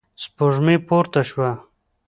[0.23, 1.51] سپوږمۍ پورته شوه.